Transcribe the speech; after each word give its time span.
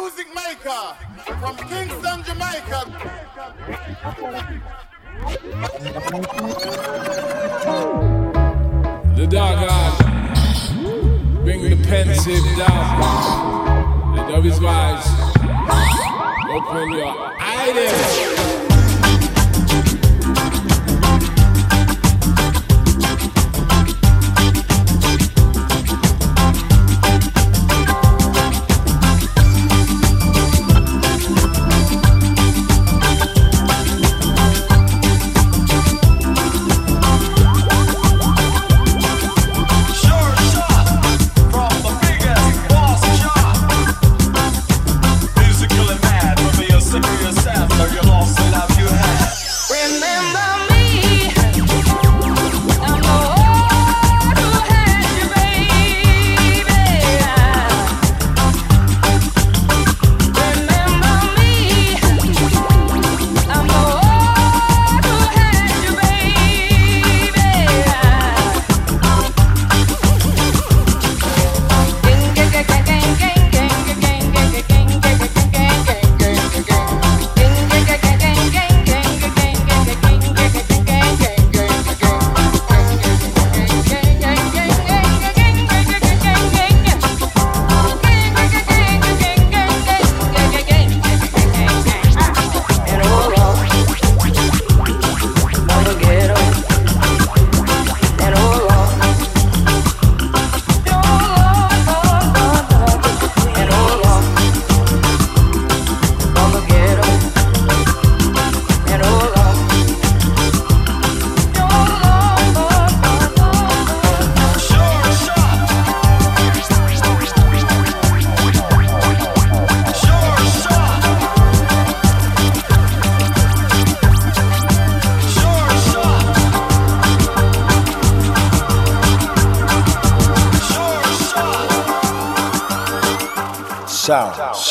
music 0.00 0.26
maker 0.34 0.84
from 1.40 1.56
Kingston, 1.68 2.24
Jamaica. 2.24 2.80
The 9.14 9.26
dark 9.28 9.68
God, 9.68 11.44
bring 11.44 11.62
the 11.62 11.76
pensive 11.88 12.44
down. 12.58 14.16
The 14.16 14.22
dub 14.32 14.44
is 14.46 14.60
wise. 14.60 15.06
Open 16.50 16.92
your 16.92 17.14
eyes. 17.40 18.63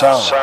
sound. 0.03 0.23
sound. 0.23 0.42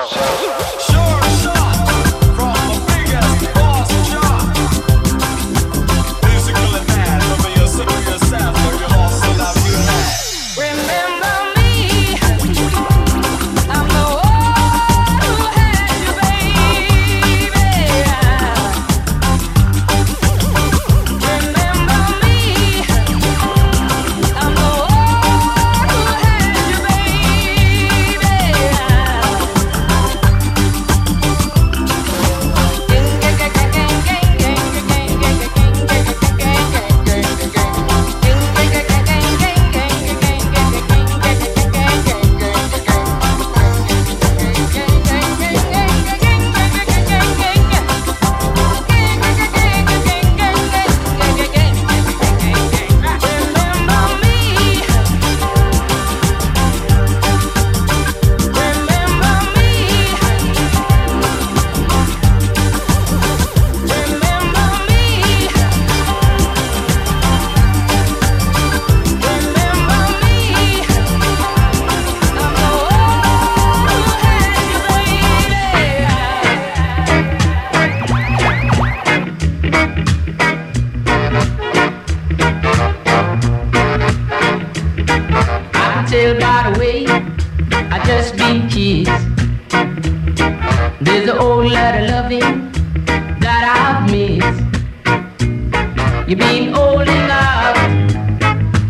You've 96.30 96.38
been 96.38 96.72
holding 96.72 97.28
out. 97.28 97.74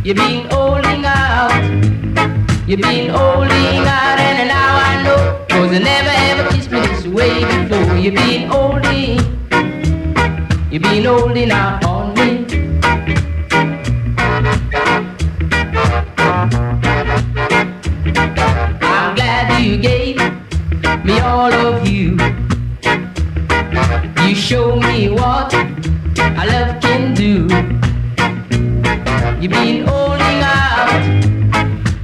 You've 0.04 0.18
been 0.18 0.44
holding 0.50 1.06
out. 1.06 1.64
You've 2.68 2.82
been 2.82 3.08
holding 3.08 3.78
out, 3.78 4.18
and 4.20 4.46
now 4.46 4.76
I 4.76 5.02
know. 5.02 5.46
Cause 5.48 5.72
you 5.72 5.78
never 5.80 6.10
ever 6.10 6.50
kissed 6.50 6.70
me 6.70 6.80
this 6.80 7.06
way 7.06 7.40
before. 7.66 7.96
You've 7.96 8.14
been 8.14 8.46
holding. 8.50 9.16
You've 10.70 10.82
been 10.82 11.04
holding 11.06 11.50
out 11.50 11.82
on 11.82 12.12
me. 12.12 12.44
I'm 18.82 19.14
glad 19.14 19.62
you 19.64 19.78
gave 19.78 20.18
me 21.06 21.18
all 21.20 21.50
of 21.50 21.88
you. 21.88 22.18
You 24.28 24.34
showed 24.34 24.82
me 24.82 25.08
what 25.08 25.54
I 25.54 26.44
love. 26.44 26.89
You've 29.40 29.52
been 29.52 29.86
holding 29.86 30.42
out. 30.42 31.02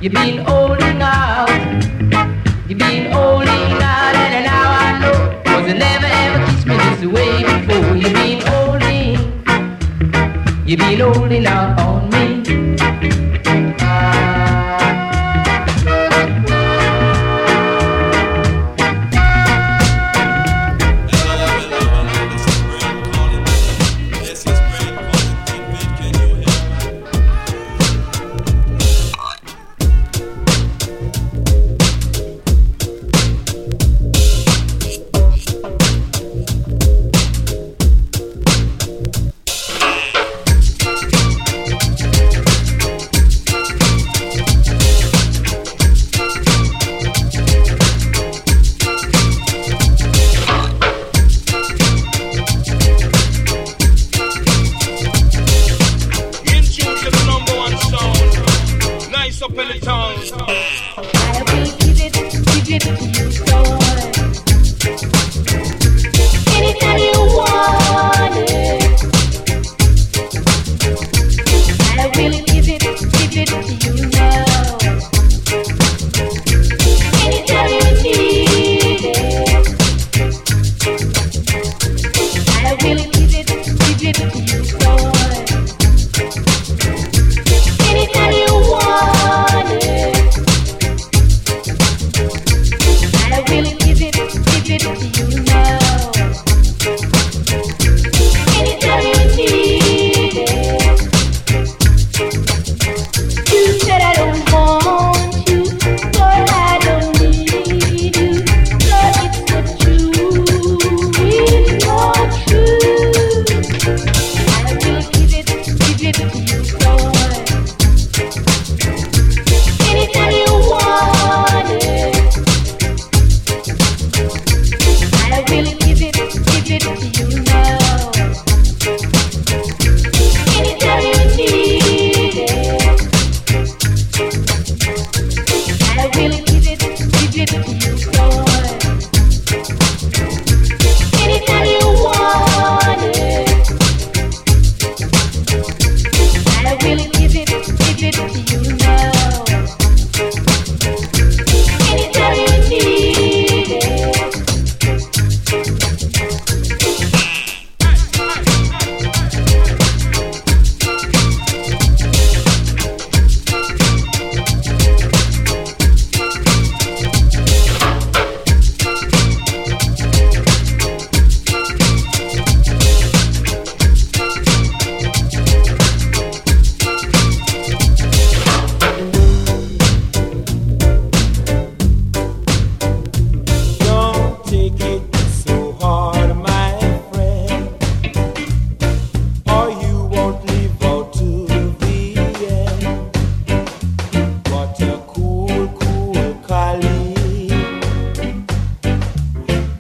You've 0.01 0.15
been 0.15 0.39
holding 0.39 1.03
out. 1.03 1.51
You've 2.67 2.79
been 2.79 3.13
holding 3.13 3.73
out, 3.83 4.17
and 4.17 4.47
now 4.47 4.71
I 4.71 4.99
know. 5.01 5.43
Cause 5.45 5.69
you 5.69 5.75
never 5.75 6.07
ever 6.07 6.47
kissed 6.47 6.67
me 6.67 6.77
this 6.79 7.05
way 7.05 7.43
before. 7.43 7.95
You've 7.95 8.15
been 8.15 8.41
holding. 8.47 9.19
You've 10.67 10.79
been 10.79 11.01
holding 11.01 11.47
out 11.47 11.79
on 11.79 12.06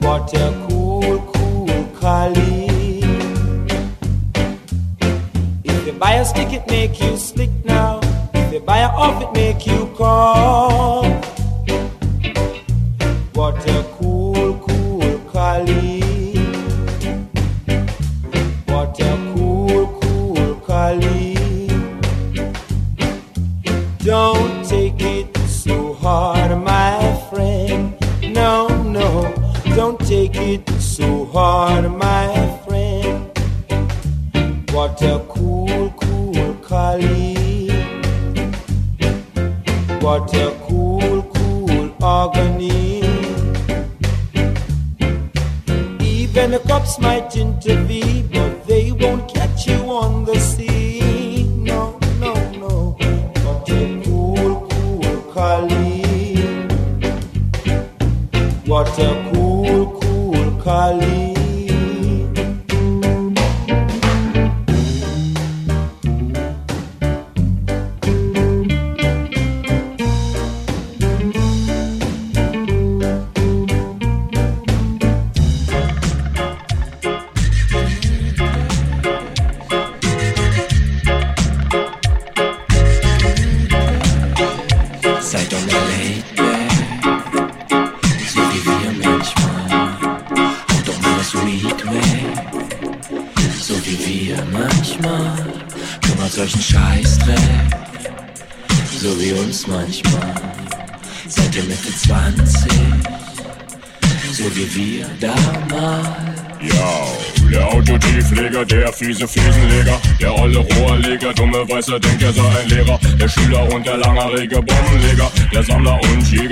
What 0.06 0.32
a 0.34 0.66
cool, 0.68 1.18
cool 1.34 1.84
collie. 1.98 3.00
If 5.64 5.86
you 5.86 5.92
buy 5.94 6.12
a 6.12 6.24
stick, 6.24 6.52
it 6.52 6.64
make 6.68 7.00
you 7.00 7.16
slick 7.16 7.50
now. 7.64 7.98
If 8.32 8.52
you 8.52 8.60
buy 8.60 8.78
a 8.78 8.88
off, 8.88 9.20
it 9.20 9.32
make 9.32 9.66
you 9.66 9.90
cold. 9.96 10.95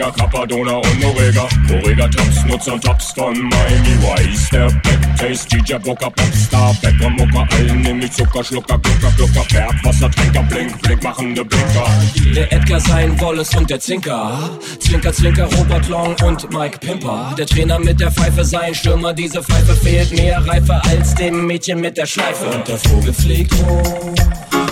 Vega, 0.05 0.11
Cappadona 0.13 0.77
und 0.77 1.01
Norega. 1.01 1.49
Correga 1.69 2.09
Tops, 2.09 2.45
Nutzer 2.47 2.81
Tops 2.81 3.13
von 3.13 3.35
Miami 3.35 3.97
Vice. 4.01 4.51
Der 4.51 4.69
Backtaste, 4.83 5.59
DJ 5.59 5.75
Booker, 5.77 6.11
Popstar, 6.11 6.75
Bäcker, 6.83 7.11
Mucker, 7.11 7.47
allen 7.53 7.81
nämlich 7.81 8.13
Zucker, 8.13 8.45
Schlucker, 8.45 8.79
Glucker, 8.79 9.13
Glucker, 9.17 9.45
Bergwasser, 9.51 10.11
Trinker, 10.11 10.43
Blink, 10.43 10.81
Blink, 10.83 11.03
machende 11.03 11.45
Blinker. 11.45 11.87
Der 12.35 12.53
Edgar 12.53 12.81
sein 12.81 13.19
Wallace 13.21 13.55
und 13.57 13.71
der 13.71 13.81
Zinker. 13.81 14.51
Zwinker, 14.81 15.13
Zwinker, 15.13 15.49
Robert 15.57 15.89
Long 15.89 16.15
und 16.25 16.53
Mike 16.53 16.79
Pimper. 16.79 17.35
Der 17.39 17.47
Trainer 17.47 17.79
mit 17.79 18.01
der 18.01 18.11
Pfeife 18.11 18.45
sein 18.45 18.75
Stürmer, 18.75 19.13
diese 19.13 19.43
Pfeife 19.43 19.75
fehlt 19.75 20.13
mehr 20.13 20.45
Reife 20.47 20.81
als 20.85 21.15
dem 21.15 21.47
Mädchen 21.47 21.81
mit 21.81 21.97
der 21.97 22.07
Schleife. 22.07 22.47
Und 22.47 22.67
der 22.69 22.79
Vogel 22.79 23.13
fliegt 23.13 23.55
hoch 23.55 24.15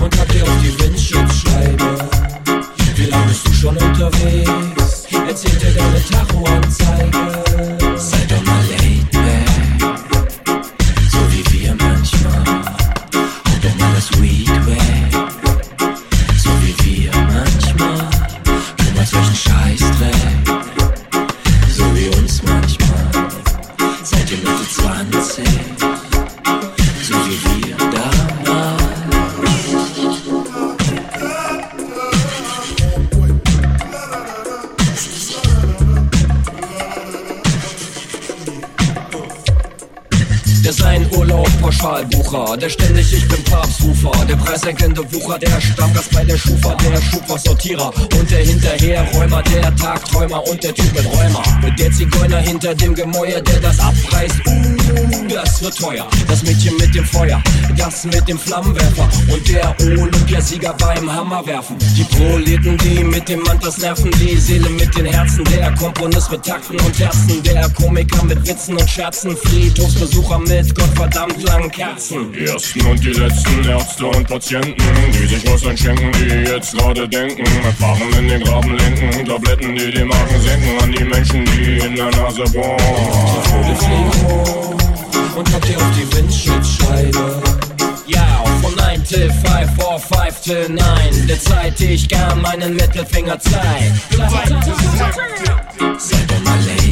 und 0.00 0.20
hat 0.20 0.32
dir 0.32 0.42
auf 0.42 0.58
die 0.62 0.78
Windschutzscheibe. 0.82 2.08
Wie 2.96 3.06
lange 3.06 3.26
bist 3.26 3.46
du 3.46 3.52
schon 3.52 3.76
unterwegs? 3.76 5.01
erzählte 5.32 5.72
deine 5.72 6.04
Tachoanzeige. 6.04 7.81
Pauschalbucher, 42.52 42.56
der 42.56 42.68
ständig 42.68 43.12
ich 43.12 43.28
bin 43.28 43.44
Papstrufer, 43.44 44.26
der 44.26 44.36
preissenkende 44.36 45.02
Wucher, 45.12 45.38
der 45.38 45.60
Stammgast 45.60 46.10
bei 46.12 46.24
der 46.24 46.36
Schufa, 46.36 46.74
der 46.74 47.00
Schufa-Sortierer 47.00 47.92
und 48.18 48.30
der 48.30 48.38
Hinterherräumer, 48.38 49.42
der 49.42 49.74
Tagträumer 49.76 50.46
und 50.48 50.62
der 50.62 50.74
Typ 50.74 50.92
mit 50.94 51.06
Räumer. 51.06 51.42
Mit 51.62 51.78
der 51.78 51.90
Zigeuner 51.92 52.38
hinter 52.38 52.74
dem 52.74 52.94
Gemäuer, 52.94 53.40
der 53.40 53.60
das 53.60 53.78
abreißt, 53.78 54.46
uh, 54.46 55.28
das 55.28 55.62
wird 55.62 55.76
teuer. 55.76 56.06
Das 56.28 56.42
Mädchen 56.42 56.76
mit 56.78 56.94
dem 56.94 57.04
Feuer, 57.04 57.42
das 57.76 58.04
mit 58.04 58.26
dem 58.28 58.38
Flammenwerfer 58.38 59.08
und 59.28 59.48
der 59.48 59.74
Olympiasieger 59.80 60.74
beim 60.74 61.12
Hammerwerfen. 61.12 61.76
Die 61.96 62.04
Proleten, 62.04 62.76
die 62.78 63.04
mit 63.04 63.28
dem 63.28 63.40
Mantas 63.42 63.78
nerven, 63.78 64.10
die 64.20 64.36
Seele 64.36 64.68
mit 64.70 64.96
den 64.96 65.06
Herzen, 65.06 65.44
der 65.44 65.72
Komponist 65.72 66.30
mit 66.30 66.44
Takten 66.44 66.78
und 66.80 66.98
Herzen, 66.98 67.42
der 67.42 67.68
Komiker 67.70 68.24
mit 68.24 68.46
Witzen 68.46 68.76
und 68.76 68.88
Scherzen, 68.88 69.36
Friedhofsbesucher 69.36 70.38
mit 70.40 70.74
Gottverdammt 70.74 71.42
langen 71.42 71.70
Kerzen. 71.70 72.41
Die 72.42 72.48
ersten 72.48 72.80
und 72.86 73.04
die 73.04 73.12
letzten 73.12 73.64
Ärzte 73.68 74.04
und 74.04 74.26
Patienten, 74.26 74.82
die 75.12 75.26
sich 75.28 75.46
was 75.46 75.64
einschenken, 75.64 76.10
die 76.10 76.50
jetzt 76.50 76.76
gerade 76.76 77.08
denken, 77.08 77.44
erfahren 77.64 78.12
in 78.18 78.26
den 78.26 78.42
Graben 78.42 78.76
lenken, 78.78 79.24
Tabletten, 79.24 79.76
die 79.76 79.92
den 79.92 80.08
Magen 80.08 80.40
senken, 80.40 80.76
an 80.82 80.90
die 80.90 81.04
Menschen, 81.04 81.44
die 81.44 81.78
in 81.78 81.94
der 81.94 82.06
Nase 82.06 82.42
bohren. 82.52 82.80
Die 82.80 83.48
Vögel 83.48 83.76
fliegen 83.76 84.12
hoch 84.26 84.74
und 85.36 85.54
habt 85.54 85.70
ihr 85.70 85.76
auf 85.76 85.92
die 85.96 86.12
Windschutzscheibe. 86.16 87.40
Ja, 88.08 88.42
von 88.60 88.74
9 88.74 89.04
till 89.04 89.30
5, 89.30 89.44
4, 89.76 90.00
5 90.00 90.40
till 90.40 90.68
9. 90.68 90.80
Der 91.28 91.40
Zeit 91.40 91.80
ich 91.80 92.08
gern 92.08 92.42
meinen 92.42 92.74
Mittelfinger 92.74 93.38
zeig. 93.38 93.92
Sei 94.10 94.18
doch 96.26 96.42
mal 96.44 96.58
laid 96.66 96.91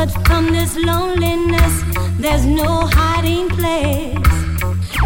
But 0.00 0.12
from 0.26 0.46
this 0.46 0.76
loneliness, 0.76 1.84
there's 2.18 2.46
no 2.46 2.86
hiding 2.90 3.50
place. 3.50 4.16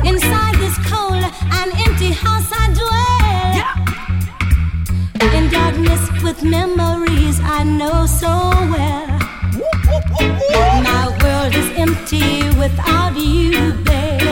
Inside 0.05 0.55
this 0.63 0.77
cold 0.89 1.25
and 1.59 1.73
empty 1.85 2.13
house 2.13 2.49
I 2.53 2.65
dwell. 2.79 3.55
Yeah. 3.59 3.75
In 5.37 5.51
darkness 5.51 6.23
with 6.23 6.45
memories 6.45 7.41
I 7.43 7.65
know 7.65 8.07
so 8.07 8.29
well. 8.71 9.19
My 10.89 11.05
world 11.23 11.57
is 11.57 11.69
empty 11.77 12.49
without 12.57 13.17
you, 13.17 13.73
babe. 13.83 14.24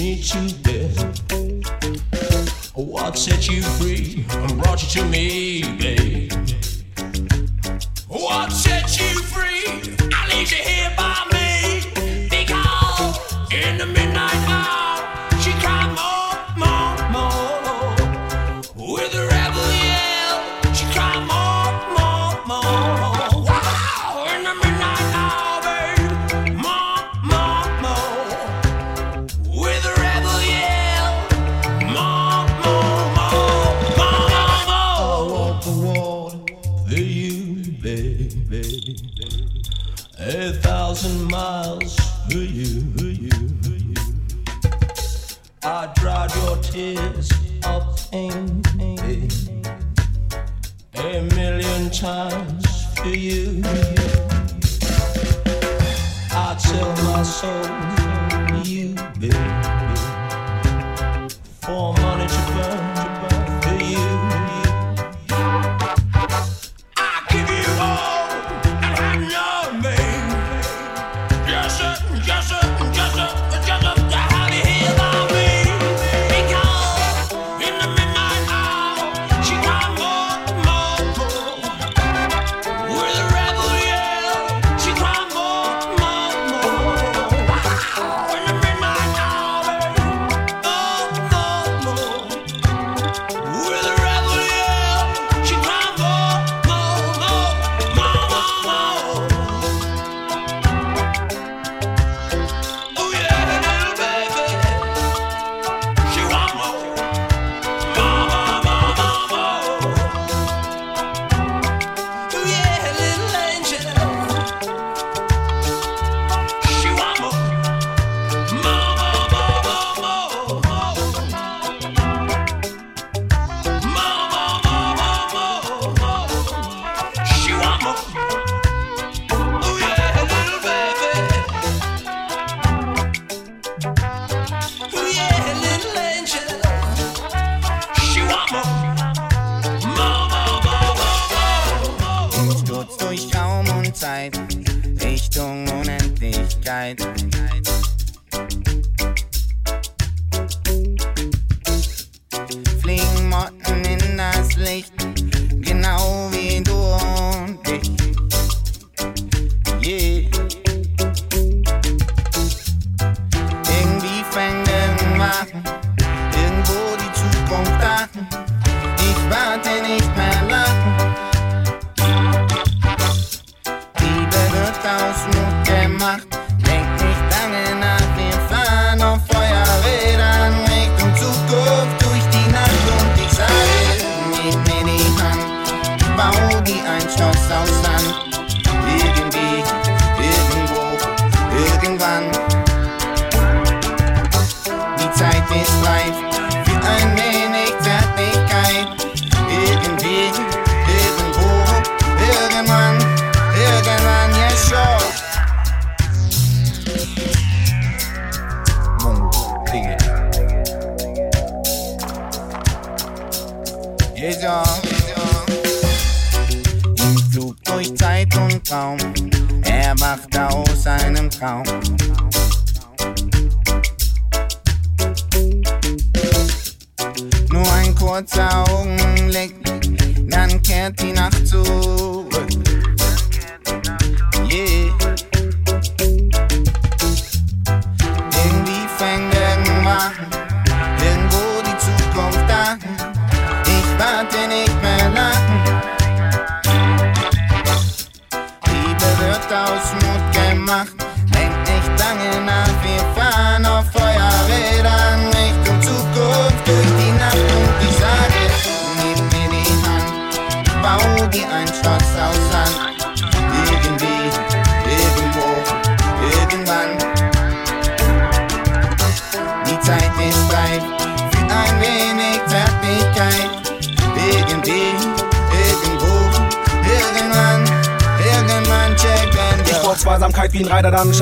meet 0.00 0.34
you 0.34 0.48
there. 0.64 1.12
What 2.74 3.18
set 3.18 3.48
you 3.50 3.60
free 3.60 4.24
and 4.30 4.62
brought 4.62 4.82
you 4.82 5.02
to 5.02 5.06
me, 5.06 5.60
babe? 5.76 6.32
What 8.08 8.50
set 8.50 8.98
you 8.98 9.09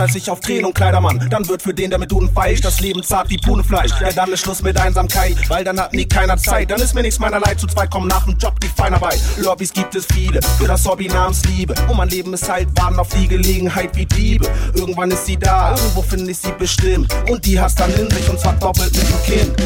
als 0.08 0.16
ich 0.16 0.30
auf 0.30 0.40
Tränen 0.40 0.64
und 0.64 0.74
Kleidermann. 0.74 1.28
Dann 1.28 1.46
wird 1.48 1.60
für 1.60 1.74
den, 1.74 1.90
der 1.90 1.98
mit 1.98 2.10
Duden 2.10 2.32
feilscht, 2.32 2.64
das 2.64 2.80
Leben 2.80 3.02
zart 3.02 3.28
wie 3.28 3.36
Punefleisch. 3.36 3.90
Ja, 4.00 4.10
dann 4.10 4.32
ist 4.32 4.40
Schluss 4.40 4.62
mit 4.62 4.80
Einsamkeit, 4.80 5.36
weil 5.50 5.64
dann 5.64 5.78
hat 5.78 5.92
nie 5.92 6.06
keiner 6.06 6.38
Zeit. 6.38 6.70
Dann 6.70 6.80
ist 6.80 6.94
mir 6.94 7.02
nichts 7.02 7.18
meiner 7.18 7.38
Leid, 7.40 7.60
zu 7.60 7.66
zwei 7.66 7.86
kommen 7.86 8.08
nach 8.08 8.24
dem 8.24 8.38
Job 8.38 8.58
die 8.60 8.68
Feinarbeit. 8.68 9.20
Lobbys 9.36 9.70
gibt 9.70 9.94
es 9.96 10.06
viele, 10.06 10.40
für 10.56 10.66
das 10.66 10.86
Hobby 10.86 11.08
namens 11.08 11.44
Liebe. 11.44 11.74
Und 11.88 11.98
mein 11.98 12.08
Leben 12.08 12.32
ist 12.32 12.48
halt 12.48 12.68
warten 12.74 12.98
auf 12.98 13.10
die 13.10 13.28
Gelegenheit 13.28 13.94
wie 13.96 14.06
Diebe. 14.06 14.48
Irgendwann 14.74 15.10
ist 15.10 15.26
sie 15.26 15.36
da, 15.36 15.74
irgendwo 15.76 16.00
finde 16.00 16.30
ich 16.30 16.38
sie 16.38 16.52
bestimmt. 16.52 17.14
Und 17.28 17.44
die 17.44 17.60
hast 17.60 17.78
dann 17.78 17.92
in 17.92 18.10
sich 18.10 18.30
und 18.30 18.40
zwar 18.40 18.54
doppelt 18.54 18.94
mit 18.94 19.10
dem 19.10 19.22
Kind. 19.24 19.60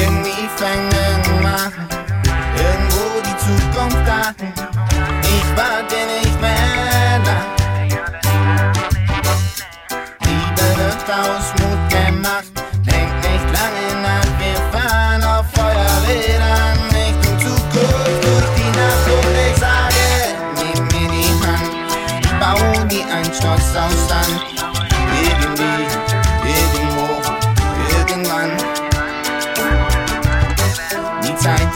In 0.00 0.24
die 0.24 0.48
Fänge 0.56 1.07
Stadt 23.38 23.62
Southstand. 23.62 24.42
Irgendwann. 27.96 28.50
Zeit 31.38 31.72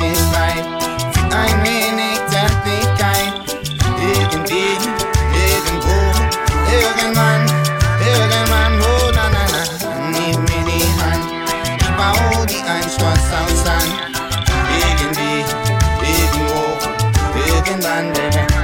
ein 1.44 1.64
wenig 1.64 2.18
irgendwo, 5.33 5.98
irgendwann, 6.68 7.46
irgendwann, 8.05 8.75
oh, 8.83 9.11
na 9.14 9.31
na 9.31 9.44
na. 9.53 9.62
Die 10.11 10.35
ein 10.35 10.48
irgendwo, 16.11 16.61
irgendwann, 17.46 18.07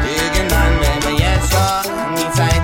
irgendwann, 0.05 0.73
yes, 1.17 1.49
sir. 1.49 1.83
Die 2.17 2.58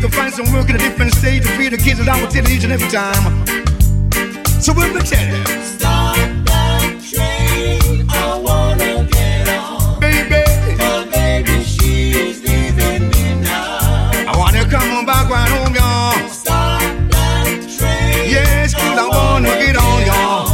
to 0.00 0.08
find 0.08 0.32
some 0.32 0.50
work 0.54 0.70
in 0.70 0.76
a 0.76 0.78
different 0.78 1.12
state 1.12 1.42
to 1.42 1.48
feed 1.58 1.72
the 1.72 1.76
kids 1.76 1.98
that 1.98 2.08
I 2.08 2.20
will 2.20 2.30
tell 2.30 2.46
each 2.48 2.64
and 2.64 2.72
every 2.72 2.88
time. 2.88 3.44
So 4.60 4.72
when 4.72 4.94
we 4.94 5.00
tell 5.00 5.20
them, 5.20 5.44
stop 5.62 6.16
that 6.48 6.96
train, 7.04 8.06
I 8.08 8.36
wanna 8.40 9.04
get 9.04 9.48
on. 9.48 10.00
Baby, 10.00 10.40
my 10.80 11.04
baby, 11.12 11.62
she's 11.64 12.40
leaving 12.40 13.10
me 13.10 13.44
now. 13.44 14.08
I 14.24 14.34
wanna 14.38 14.64
come 14.70 14.90
on 14.96 15.04
back 15.04 15.28
right 15.28 15.48
home, 15.48 15.74
y'all. 15.74 16.16
Stop 16.28 16.80
that 17.12 17.60
train. 17.68 18.30
Yes, 18.30 18.72
cause 18.74 18.96
I 18.96 19.06
wanna 19.06 19.52
get 19.60 19.76
on, 19.76 20.00
y'all. 20.08 20.48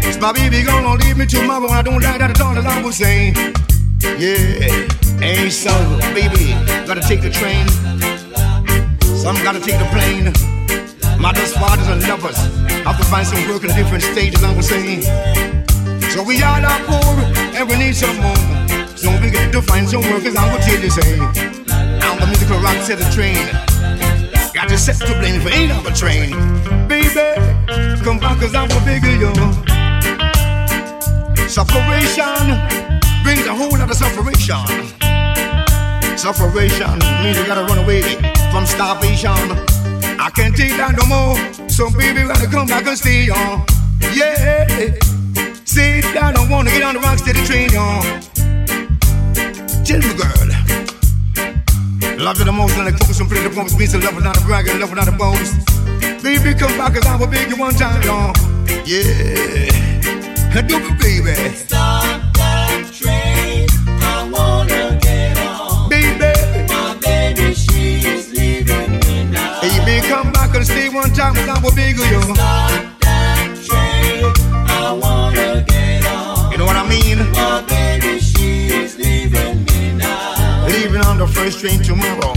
It's 0.00 0.18
my 0.18 0.32
baby 0.32 0.62
gonna 0.62 0.96
leave 1.04 1.18
me 1.18 1.26
tomorrow, 1.26 1.66
and 1.66 1.74
I 1.74 1.82
don't 1.82 2.02
like 2.02 2.20
that 2.20 2.30
at 2.30 2.40
all, 2.40 2.56
as 2.56 2.64
I 2.64 2.80
was 2.80 2.96
saying. 2.96 3.34
Yeah, 4.16 5.20
ain't 5.20 5.52
so, 5.52 5.74
baby. 6.14 6.56
Gotta 6.86 7.02
take 7.02 7.20
the 7.20 7.28
train. 7.28 7.66
Some 9.26 9.42
gotta 9.42 9.58
take 9.58 9.76
the 9.80 9.86
plane. 9.90 10.30
Mothers, 11.20 11.52
fathers, 11.54 11.88
and 11.88 12.00
lovers 12.06 12.36
have 12.86 12.96
to 12.96 13.04
find 13.06 13.26
some 13.26 13.42
work 13.48 13.64
in 13.64 13.74
different 13.74 14.04
stages, 14.04 14.44
I 14.44 14.54
was 14.54 14.68
saying. 14.68 15.02
So 16.14 16.22
we 16.22 16.40
all 16.44 16.64
are 16.64 16.78
poor, 16.86 17.26
and 17.58 17.68
we 17.68 17.74
need 17.74 17.96
some 17.96 18.16
more. 18.18 18.36
So 18.94 19.10
we 19.20 19.32
got 19.32 19.50
to 19.50 19.60
find 19.62 19.88
some 19.88 20.02
work, 20.02 20.22
as 20.22 20.36
I 20.36 20.46
would 20.52 20.62
tell 20.62 20.80
you, 20.80 20.90
say. 20.90 21.18
I'm 21.18 22.20
the 22.20 22.26
musical 22.28 22.60
rock 22.60 22.76
set 22.86 23.00
the 23.00 23.10
train. 23.10 23.42
Got 24.54 24.68
to 24.68 24.78
set 24.78 24.94
to 25.04 25.18
blame 25.18 25.40
for 25.40 25.48
ain't 25.48 25.72
on 25.72 25.84
a 25.84 25.92
train. 25.92 26.30
Baby, 26.86 27.10
come 28.04 28.20
back, 28.20 28.38
cause 28.38 28.54
I'm 28.54 28.70
a 28.70 28.80
bigger, 28.86 29.10
yo. 29.10 29.34
Sufferation 31.48 32.46
brings 33.24 33.44
a 33.44 33.54
whole 33.58 33.76
lot 33.76 33.90
of 33.90 33.96
sufferation. 33.96 34.95
Sufferation 36.26 36.98
means 37.22 37.38
you 37.38 37.46
gotta 37.46 37.62
run 37.62 37.78
away 37.78 38.02
from 38.50 38.66
starvation. 38.66 39.30
I 40.18 40.28
can't 40.34 40.56
take 40.56 40.74
that 40.74 40.98
no 40.98 41.06
more. 41.06 41.38
So 41.70 41.88
baby, 41.88 42.26
gotta 42.26 42.48
come 42.48 42.66
back 42.66 42.84
and 42.84 42.98
stay 42.98 43.30
on. 43.30 43.62
Yeah. 44.10 44.66
That 44.66 46.22
I 46.24 46.32
don't 46.32 46.50
wanna 46.50 46.70
get 46.70 46.82
on 46.82 46.94
the 46.94 47.00
rock 47.00 47.18
steady 47.18 47.46
train, 47.46 47.70
y'all. 47.70 48.02
Tell 49.86 50.02
me, 50.02 50.10
girl. 50.18 50.50
Love 52.18 52.38
you 52.40 52.44
the 52.44 52.52
most, 52.52 52.76
and 52.76 52.88
I 52.88 52.90
focus 52.90 53.20
on 53.20 53.28
pretty 53.28 53.46
the 53.46 53.54
promise, 53.54 53.78
means 53.78 53.94
love 53.94 54.16
without 54.16 54.36
a 54.36 54.40
brag 54.40 54.66
and 54.66 54.80
love 54.80 54.90
without 54.90 55.06
a 55.06 55.12
boast. 55.12 55.54
Baby, 56.24 56.58
come 56.58 56.76
back, 56.76 56.94
cause 56.94 57.06
I 57.06 57.14
will 57.14 57.28
beg 57.28 57.48
you 57.48 57.56
one 57.56 57.74
time, 57.74 58.02
y'all. 58.02 58.34
Yeah. 58.84 59.70
Do 60.66 60.74
it, 60.74 60.98
baby. 60.98 61.54
Stop 61.54 62.25
time, 71.16 71.34
cause 71.34 71.48
I 71.48 71.58
will 71.62 71.74
beg 71.74 71.96
you. 71.96 72.04
You 76.52 76.58
know 76.58 76.66
what 76.66 76.76
I 76.76 76.86
mean? 76.88 77.18
My 77.32 77.64
baby, 77.66 78.20
she's 78.20 78.98
leaving 78.98 79.64
me 79.64 79.94
now. 79.96 80.66
Leaving 80.66 81.00
on 81.00 81.16
the 81.18 81.26
first 81.26 81.60
train 81.60 81.82
tomorrow. 81.82 82.34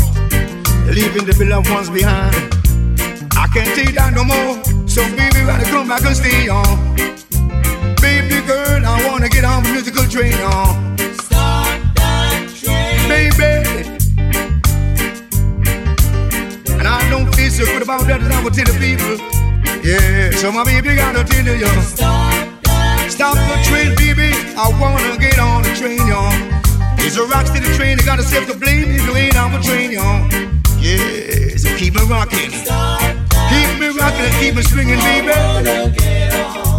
Leaving 0.88 1.26
the 1.26 1.36
beloved 1.38 1.70
ones 1.70 1.90
behind. 1.90 2.36
I 3.36 3.48
can't 3.54 3.76
take 3.76 3.96
that 3.96 4.14
no 4.16 4.24
more. 4.24 4.64
So 4.88 5.04
baby, 5.16 5.46
gotta 5.46 5.66
come 5.66 5.88
back 5.90 6.06
and 6.06 6.16
stay 6.16 6.48
on. 6.48 6.96
Baby 8.00 8.40
girl, 8.48 8.86
I 8.86 9.06
wanna 9.10 9.28
get 9.28 9.44
on 9.44 9.64
the 9.64 9.70
musical 9.72 10.06
train 10.06 10.34
on. 10.36 10.89
Will 18.50 18.56
tell 18.56 18.74
the 18.74 18.80
people. 18.80 19.16
Yeah, 19.84 20.32
so 20.32 20.52
my 20.52 20.64
baby 20.64 20.96
gotta 20.96 21.24
tell 21.24 21.46
you. 21.46 21.68
Stop 23.10 23.36
the 23.36 23.58
train, 23.68 23.96
baby. 23.96 24.34
I 24.58 24.70
wanna 24.82 25.18
get 25.18 25.40
on 25.40 25.64
the 25.64 25.74
train, 25.76 26.02
y'all. 26.08 26.34
It's 27.00 27.18
a 27.18 27.26
rock 27.26 27.46
to 27.46 27.60
the 27.60 27.74
train, 27.76 27.98
you 27.98 28.06
got 28.06 28.18
yourself 28.18 28.48
to 28.48 28.58
blame 28.58 28.90
if 28.90 29.06
you 29.06 29.16
ain't 29.16 29.38
on 29.38 29.52
the 29.52 29.60
train, 29.60 29.92
y'all. 29.92 30.26
Yeah, 30.80 31.58
so 31.58 31.76
keep 31.78 31.96
me 31.96 32.02
rocking. 32.10 32.52
Keep 33.50 33.70
me 33.80 33.88
rocking 33.98 34.32
keep 34.40 34.56
me 34.56 34.64
swinging, 34.64 35.00
baby. 35.00 35.34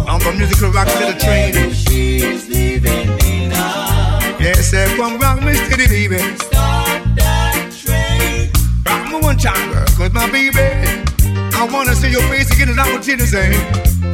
I'm 0.07 0.19
from 0.19 0.37
musical 0.37 0.71
rock 0.71 0.87
to 0.87 1.13
the 1.13 1.17
train. 1.19 1.71
She's 1.71 2.49
leaving 2.49 3.15
me 3.17 3.47
now. 3.47 4.19
Yes, 4.39 4.73
I 4.73 4.93
come 4.97 5.19
rock 5.19 5.41
me 5.43 5.53
steady, 5.53 5.87
baby. 5.87 6.17
Start 6.37 7.15
that 7.15 7.71
train. 7.71 8.51
Rock 8.85 9.11
me 9.11 9.19
one 9.21 9.37
time, 9.37 9.71
girl, 9.71 9.85
cause 9.97 10.11
my 10.13 10.29
baby. 10.29 11.00
I 11.61 11.65
wanna 11.65 11.93
see 11.93 12.09
your 12.09 12.23
face 12.23 12.51
again 12.51 12.69
and 12.69 12.79
I 12.79 12.97
tell 13.01 13.19
you 13.19 13.25
say, 13.27 13.51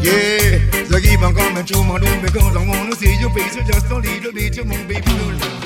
yeah. 0.03 0.83
So 0.89 0.99
keep 0.99 1.21
on 1.21 1.33
coming 1.33 1.63
through 1.63 1.85
my 1.85 1.95
room 1.95 2.21
because 2.21 2.53
I 2.57 2.67
wanna 2.67 2.93
see 2.93 3.17
your 3.21 3.29
face 3.29 3.55
just 3.55 3.89
a 3.89 3.95
little 3.95 4.33
bit 4.33 4.65
more, 4.65 4.83
baby. 4.83 5.01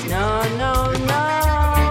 No, 0.08 0.42
no, 0.58 0.92
no. 0.92 1.81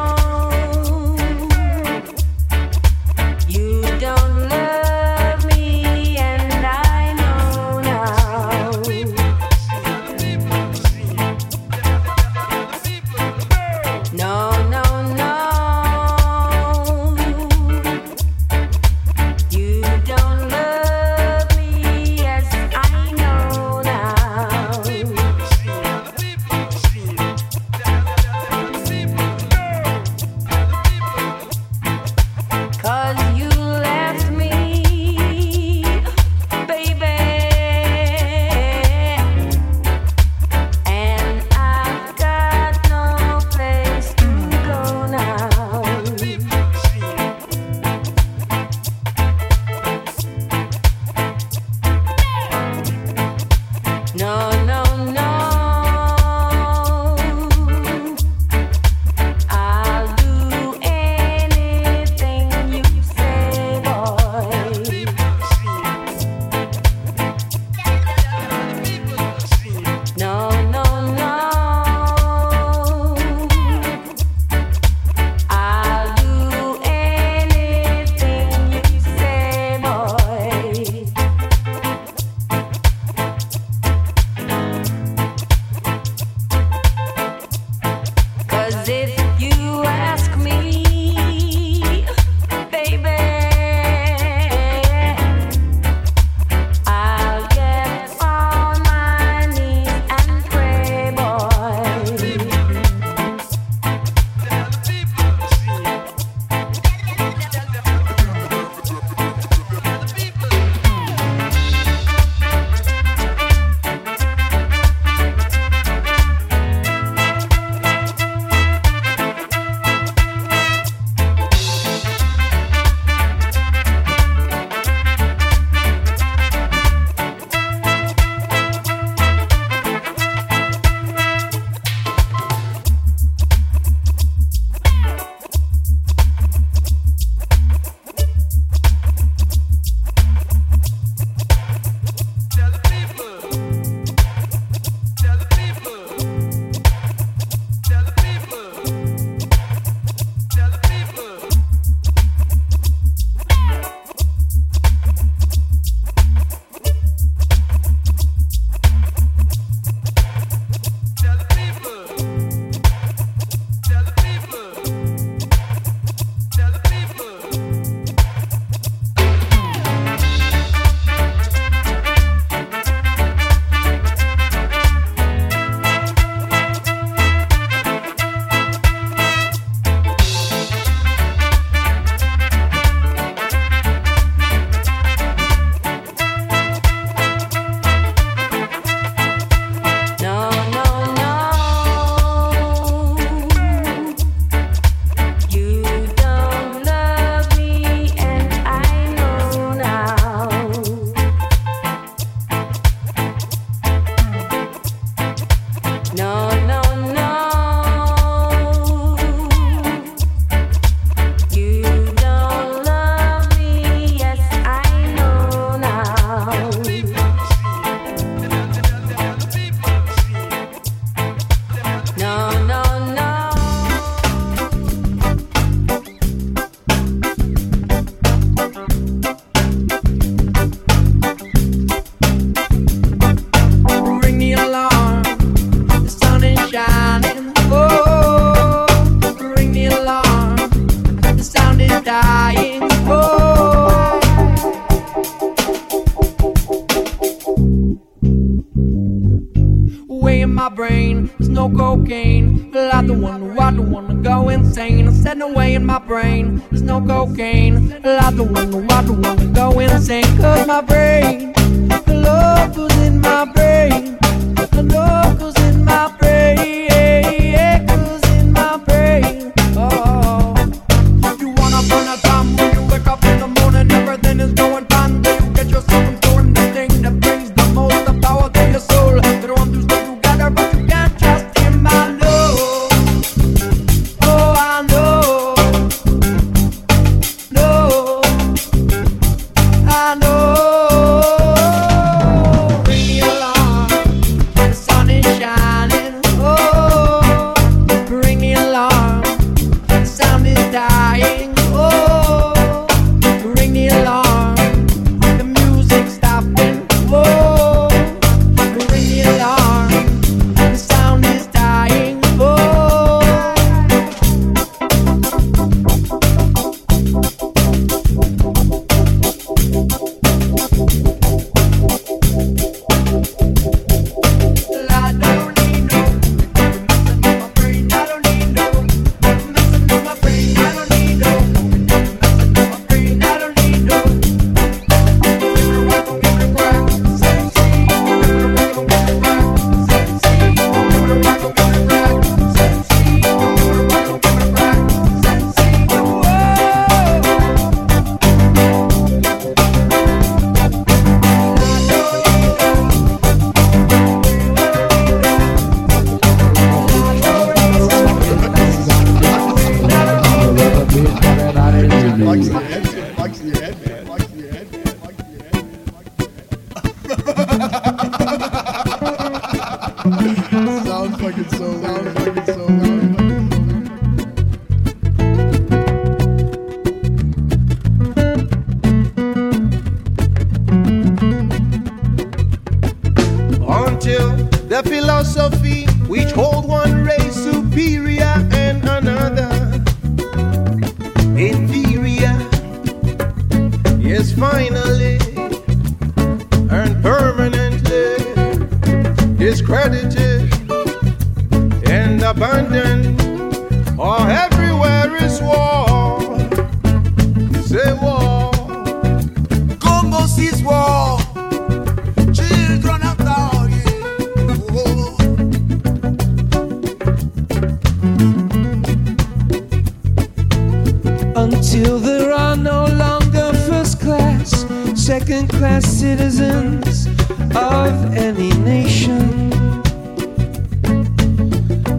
second 425.20 425.50
class 425.50 425.86
citizens 425.86 427.06
of 427.54 428.16
any 428.16 428.50
nation 428.60 429.52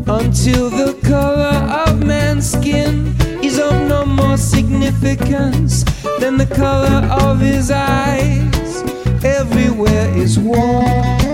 until 0.08 0.70
the 0.70 0.98
color 1.04 1.58
of 1.84 2.02
man's 2.06 2.50
skin 2.50 3.14
is 3.44 3.58
of 3.58 3.86
no 3.86 4.06
more 4.06 4.38
significance 4.38 5.84
than 6.20 6.38
the 6.38 6.46
color 6.56 7.06
of 7.20 7.38
his 7.38 7.70
eyes. 7.70 8.82
Everywhere 9.22 10.08
is 10.16 10.38
war. 10.38 11.31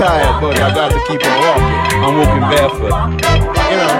Tired, 0.00 0.40
but 0.40 0.56
I 0.56 0.72
got 0.74 0.88
to 0.92 1.00
keep 1.06 1.20
on 1.28 1.36
walking. 1.44 2.00
I'm 2.00 2.16
walking 2.16 2.44
barefoot. 2.48 2.94
You 3.68 3.76
know. 3.76 3.92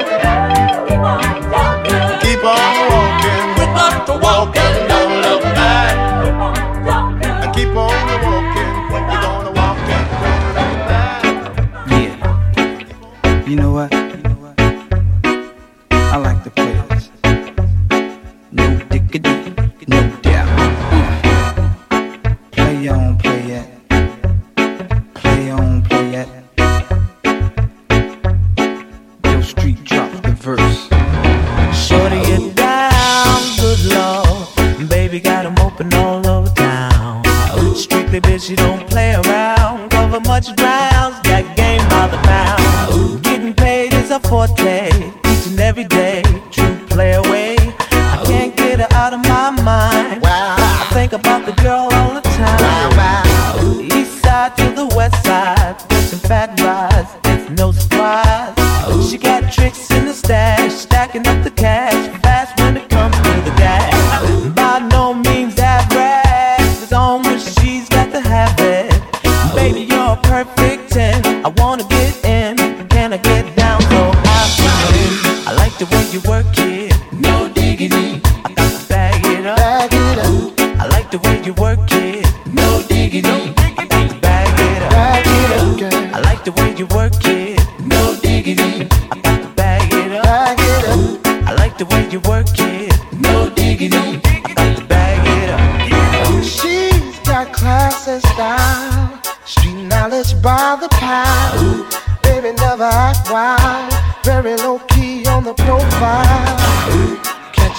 Keep 2.25 2.41
on 2.41 2.57
walking. 2.89 3.45
We 3.61 3.65
got 3.77 4.07
to 4.07 4.15
walk 4.17 4.57
and 4.57 5.10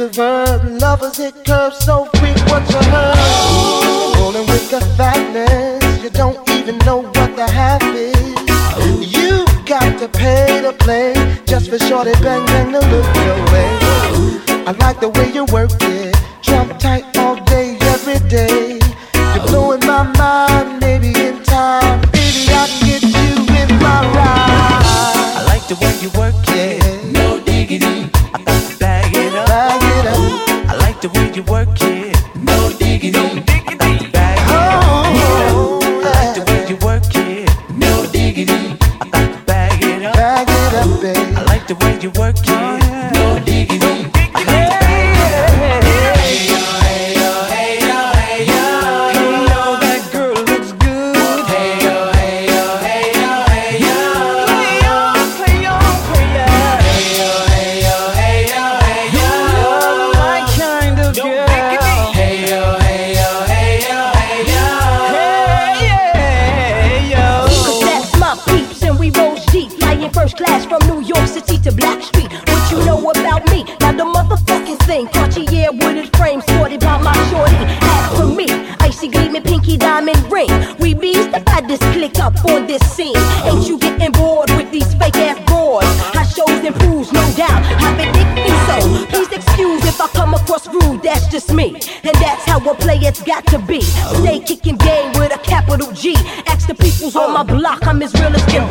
the 0.01 0.09
verb. 0.09 0.81
Lovers 0.81 1.19
hit 1.19 1.45
curves 1.45 1.77
so 1.85 2.09
quick. 2.17 2.37
What 2.49 2.65
you 2.71 2.81
heard? 2.89 4.17
Rolling 4.17 4.47
with 4.47 4.71
the 4.71 4.81
fatness, 4.97 6.03
you 6.03 6.09
don't 6.09 6.39
even 6.49 6.79
know 6.87 7.03
what 7.03 7.37
the 7.37 7.47
half 7.47 7.83
is. 7.83 8.17
You 9.15 9.45
got 9.67 9.99
to 9.99 10.09
pay 10.09 10.63
to 10.63 10.73
play 10.73 11.13
just 11.45 11.69
for 11.69 11.79
shorty 11.79 12.13
bang 12.23 12.47
bang 12.47 12.73
to 12.73 12.81
look 12.93 13.09
your 13.27 13.41
way. 13.53 13.71
I 14.69 14.75
like 14.81 15.01
the 15.01 15.11
way 15.11 15.31
you 15.35 15.45
work 15.53 15.77
it, 15.83 16.17
jump 16.41 16.79
tight 16.79 17.05
all 17.19 17.37
day, 17.45 17.77
every 17.95 18.21
day. 18.31 18.81
You're 19.35 19.47
blowing 19.49 19.81
my 19.81 20.05
mind, 20.17 20.81
maybe 20.81 21.09
in 21.09 21.43
time, 21.43 22.01
baby 22.13 22.49
I 22.49 22.67
can 22.71 22.89
get 22.89 23.03
you 23.03 23.33
in 23.61 23.69
my 23.85 24.01
ride. 24.17 25.37
I 25.37 25.45
like 25.47 25.69
the 25.69 25.77
way 25.83 25.93
you 26.01 26.09
work 26.19 26.35
it, 26.49 27.13
no 27.13 27.39
diggity. 27.45 28.20
No 87.09 87.25
doubt. 87.35 87.65
I've 87.81 87.97
dick 88.13 88.29
me 88.37 88.53
so. 88.69 89.07
Please 89.09 89.33
excuse 89.33 89.85
if 89.87 90.01
I 90.01 90.09
come 90.09 90.35
across 90.35 90.67
rude, 90.69 91.03
that's 91.03 91.27
just 91.29 91.53
me. 91.53 91.75
And 92.05 92.15
that's 92.21 92.45
how 92.45 92.59
a 92.71 92.75
player's 92.75 93.21
got 93.23 93.47
to 93.47 93.59
be. 93.59 93.81
Stay 93.81 94.41
kicking 94.41 94.77
game 94.77 95.13
with 95.15 95.35
a 95.35 95.39
capital 95.39 95.91
G. 95.93 96.15
Ask 96.47 96.69
the 96.69 96.75
peoples 96.75 97.17
on 97.17 97.33
my 97.33 97.43
block, 97.43 97.87
I'm 97.87 98.03
as 98.03 98.13
real 98.15 98.35
as 98.35 98.45
can 98.45 98.70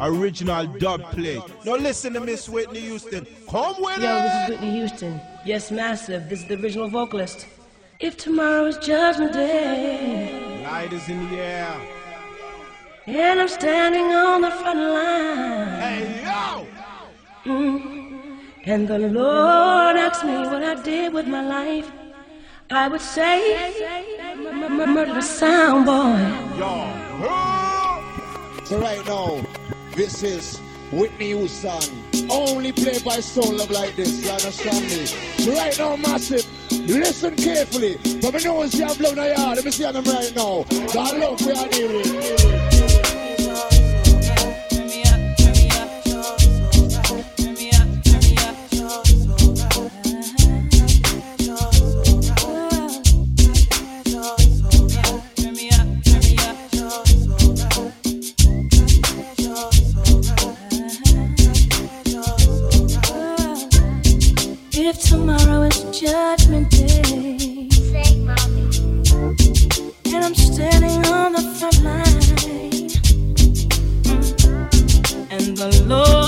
original 0.00 0.66
dubplate. 0.66 1.64
Now 1.64 1.76
listen 1.76 2.12
to 2.14 2.20
Miss 2.20 2.48
Whitney 2.48 2.80
Houston. 2.80 3.26
Come 3.50 3.76
with 3.78 3.98
Yo, 3.98 4.16
it. 4.16 4.22
this 4.22 4.32
is 4.42 4.48
Whitney 4.50 4.70
Houston. 4.72 5.20
Yes, 5.44 5.70
massive. 5.70 6.28
This 6.28 6.40
is 6.42 6.48
the 6.48 6.54
original 6.60 6.88
vocalist. 6.88 7.46
If 8.00 8.16
tomorrow 8.16 8.66
is 8.66 8.76
Judgment 8.78 9.32
Day, 9.32 10.62
Light 10.64 10.92
is 10.92 11.08
in 11.08 11.28
the 11.30 11.36
air. 11.38 11.80
and 13.06 13.40
I'm 13.40 13.48
standing 13.48 14.04
on 14.06 14.42
the 14.42 14.50
front 14.50 14.78
line. 14.78 15.80
Hey, 15.80 16.22
yo! 16.24 16.66
Mm. 17.44 18.38
And 18.64 18.88
the 18.88 18.98
Lord 18.98 19.96
asks 19.96 20.24
me 20.24 20.32
what 20.38 20.62
I 20.62 20.82
did 20.82 21.12
with 21.14 21.26
my 21.28 21.40
life. 21.46 21.90
I 22.68 22.88
would 22.88 23.00
say, 23.00 23.72
murder 24.36 25.14
the 25.14 25.20
sound 25.22 25.86
boy. 25.86 26.18
So 28.64 28.80
right 28.80 29.06
now, 29.06 29.40
this 29.96 30.22
is 30.22 30.60
Whitney 30.92 31.28
Houston. 31.28 32.04
Only 32.30 32.70
play 32.70 32.98
by 33.00 33.20
soul 33.20 33.54
love 33.54 33.70
like 33.70 33.96
this, 33.96 34.24
you 34.24 34.30
understand 34.30 34.84
me? 34.84 35.06
So 35.06 35.52
right 35.54 35.78
now, 35.78 35.96
massive, 35.96 36.46
listen 36.70 37.34
carefully. 37.34 37.96
But 38.20 38.34
me 38.34 38.44
know 38.44 38.54
you 38.74 38.86
have 38.86 38.98
blown 38.98 39.18
a 39.18 39.28
yard, 39.28 39.56
let 39.56 39.64
me 39.64 39.70
see 39.70 39.84
them 39.84 40.04
right 40.04 40.32
now. 40.36 40.64
That 40.64 41.16
love 41.18 41.44
we 41.44 41.52
are 41.52 41.68
dealing 41.68 42.95
tomorrow 65.46 65.68
is 65.68 66.00
judgment 66.00 66.70
day. 66.70 67.68
Mommy. 68.18 68.66
And 70.06 70.24
I'm 70.24 70.34
standing 70.34 71.06
on 71.06 71.32
the 71.34 71.42
front 71.58 71.82
line. 71.82 72.90
And 75.30 75.56
the 75.56 75.84
Lord. 75.86 76.25